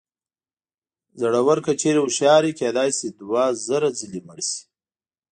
[1.21, 4.61] زړور که چېرې هوښیار وي کېدای شي دوه زره ځلې مړ شي.